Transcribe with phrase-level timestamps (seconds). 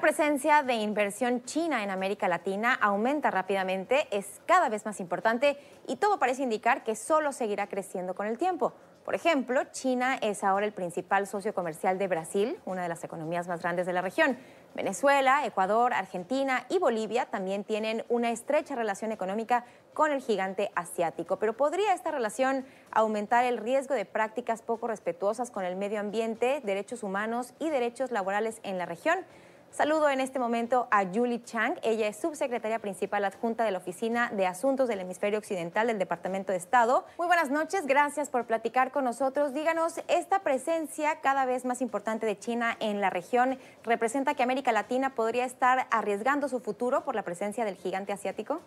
[0.00, 5.58] La presencia de inversión china en América Latina aumenta rápidamente, es cada vez más importante
[5.86, 8.72] y todo parece indicar que solo seguirá creciendo con el tiempo.
[9.04, 13.46] Por ejemplo, China es ahora el principal socio comercial de Brasil, una de las economías
[13.46, 14.38] más grandes de la región.
[14.74, 21.38] Venezuela, Ecuador, Argentina y Bolivia también tienen una estrecha relación económica con el gigante asiático.
[21.38, 26.62] Pero ¿podría esta relación aumentar el riesgo de prácticas poco respetuosas con el medio ambiente,
[26.64, 29.26] derechos humanos y derechos laborales en la región?
[29.72, 31.78] Saludo en este momento a Julie Chang.
[31.82, 36.50] Ella es subsecretaria principal adjunta de la Oficina de Asuntos del Hemisferio Occidental del Departamento
[36.50, 37.04] de Estado.
[37.18, 39.54] Muy buenas noches, gracias por platicar con nosotros.
[39.54, 44.72] Díganos, esta presencia cada vez más importante de China en la región representa que América
[44.72, 48.60] Latina podría estar arriesgando su futuro por la presencia del gigante asiático?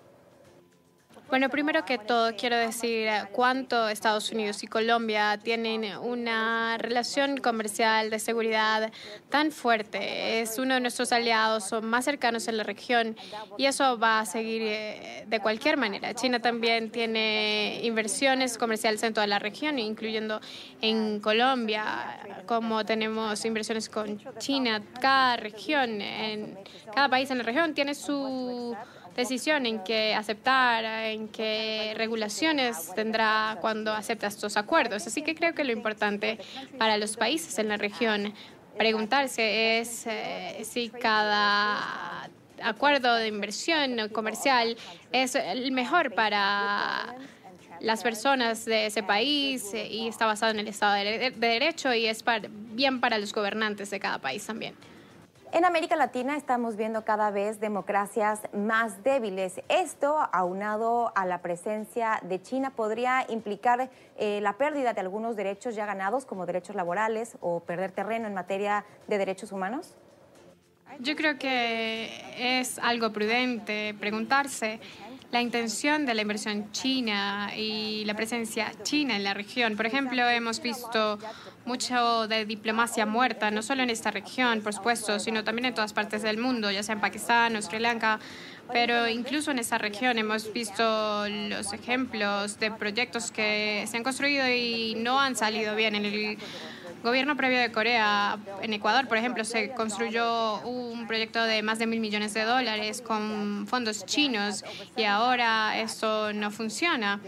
[1.29, 8.11] Bueno, primero que todo, quiero decir cuánto Estados Unidos y Colombia tienen una relación comercial
[8.11, 8.91] de seguridad
[9.29, 10.41] tan fuerte.
[10.41, 13.15] Es uno de nuestros aliados más cercanos en la región
[13.57, 16.13] y eso va a seguir eh, de cualquier manera.
[16.13, 20.39] China también tiene inversiones comerciales en toda la región, incluyendo
[20.81, 24.83] en Colombia, como tenemos inversiones con China.
[25.01, 26.59] Cada región, en
[26.93, 28.75] cada país en la región tiene su
[29.15, 35.05] decisión en qué aceptar, en qué regulaciones tendrá cuando acepta estos acuerdos.
[35.07, 36.39] Así que creo que lo importante
[36.77, 38.33] para los países en la región
[38.77, 42.29] preguntarse es eh, si cada
[42.61, 44.77] acuerdo de inversión comercial
[45.11, 47.15] es el mejor para
[47.81, 52.23] las personas de ese país y está basado en el Estado de Derecho y es
[52.71, 54.73] bien para los gobernantes de cada país también.
[55.53, 59.61] En América Latina estamos viendo cada vez democracias más débiles.
[59.69, 65.75] Esto, aunado a la presencia de China, podría implicar eh, la pérdida de algunos derechos
[65.75, 69.95] ya ganados, como derechos laborales, o perder terreno en materia de derechos humanos.
[70.97, 74.79] Yo creo que es algo prudente preguntarse
[75.33, 79.75] la intención de la inversión china y la presencia china en la región.
[79.75, 81.17] Por ejemplo, hemos visto
[81.65, 85.91] mucho de diplomacia muerta, no solo en esta región, por supuesto, sino también en todas
[85.91, 88.19] partes del mundo, ya sea en Pakistán o Sri Lanka.
[88.71, 94.47] Pero incluso en esta región hemos visto los ejemplos de proyectos que se han construido
[94.47, 96.37] y no han salido bien en el
[97.03, 101.85] gobierno previo de Corea, en Ecuador, por ejemplo, se construyó un proyecto de más de
[101.85, 104.63] mil millones de dólares con fondos chinos
[104.95, 107.19] y ahora esto no funciona.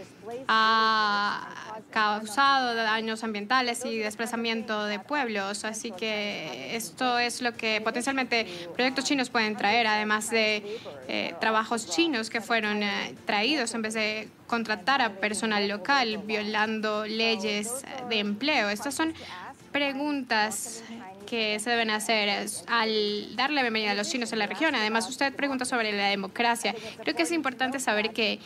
[0.48, 8.46] Ha causado daños ambientales y desplazamiento de pueblos, así que esto es lo que potencialmente
[8.74, 13.94] proyectos chinos pueden traer, además de eh, trabajos chinos que fueron eh, traídos en vez
[13.94, 18.68] de contratar a personal local, violando leyes de empleo.
[18.68, 19.14] Estas son
[19.76, 20.82] preguntas
[21.26, 24.74] que se deben hacer al darle bienvenida a los chinos en la región.
[24.74, 26.74] Además, usted pregunta sobre la democracia.
[27.02, 28.38] Creo que es importante saber que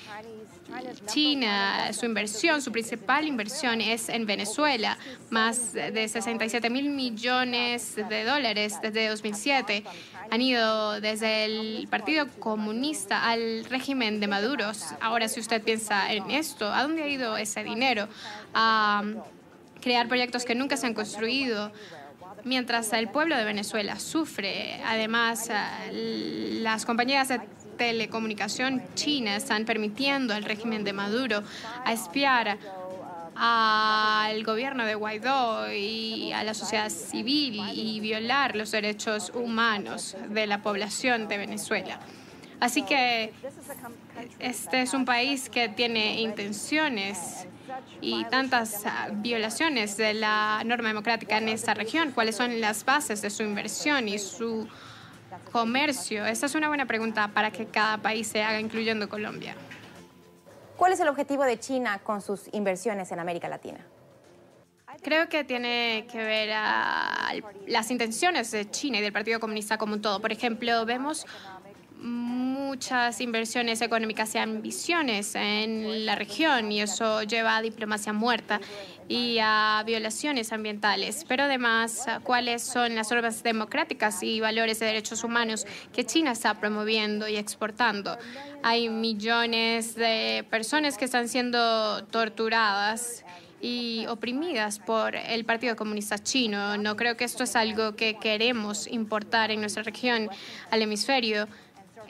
[1.06, 4.98] China, su inversión, su principal inversión es en Venezuela,
[5.30, 9.84] más de 67 mil millones de dólares desde 2007.
[10.32, 14.72] Han ido desde el Partido Comunista al régimen de Maduro.
[15.00, 18.08] Ahora, si usted piensa en esto, ¿a dónde ha ido ese dinero?
[18.52, 19.04] A
[19.80, 21.72] crear proyectos que nunca se han construido,
[22.44, 24.80] mientras el pueblo de Venezuela sufre.
[24.84, 27.40] Además, eh, las compañías de
[27.76, 31.42] telecomunicación chinas están permitiendo al régimen de Maduro
[31.84, 32.58] a espiar
[33.34, 40.46] al gobierno de Guaidó y a la sociedad civil y violar los derechos humanos de
[40.46, 41.98] la población de Venezuela.
[42.60, 43.32] Así que
[44.38, 47.46] este es un país que tiene intenciones
[48.00, 52.12] y tantas ah, violaciones de la norma democrática en esta región?
[52.12, 54.68] ¿Cuáles son las bases de su inversión y su
[55.52, 56.26] comercio?
[56.26, 59.54] Esta es una buena pregunta para que cada país se haga, incluyendo Colombia.
[60.76, 63.80] ¿Cuál es el objetivo de China con sus inversiones en América Latina?
[65.02, 67.32] Creo que tiene que ver a
[67.66, 70.20] las intenciones de China y del Partido Comunista como un todo.
[70.20, 71.26] Por ejemplo, vemos
[72.00, 78.60] muchas inversiones económicas y ambiciones en la región y eso lleva a diplomacia muerta
[79.08, 81.24] y a violaciones ambientales.
[81.28, 86.60] Pero además, ¿cuáles son las normas democráticas y valores de derechos humanos que China está
[86.60, 88.16] promoviendo y exportando?
[88.62, 93.24] Hay millones de personas que están siendo torturadas
[93.60, 96.78] y oprimidas por el Partido Comunista Chino.
[96.78, 100.30] No creo que esto es algo que queremos importar en nuestra región,
[100.70, 101.46] al hemisferio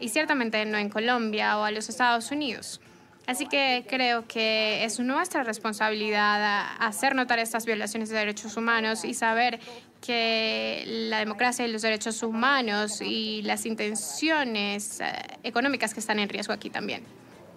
[0.00, 2.80] y ciertamente no en Colombia o a los Estados Unidos.
[3.26, 9.14] Así que creo que es nuestra responsabilidad hacer notar estas violaciones de derechos humanos y
[9.14, 9.60] saber
[10.00, 15.12] que la democracia y los derechos humanos y las intenciones eh,
[15.42, 17.04] económicas que están en riesgo aquí también.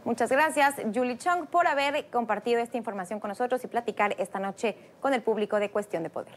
[0.06, 4.76] Muchas gracias, Julie Chong, por haber compartido esta información con nosotros y platicar esta noche
[5.00, 6.36] con el público de Cuestión de Poder.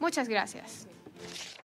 [0.00, 0.88] Muchas gracias.